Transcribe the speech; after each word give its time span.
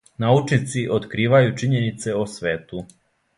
Научници 0.21 0.81
откривају 0.95 1.51
чињенице 1.61 2.17
о 2.23 2.25
свету. 2.37 2.83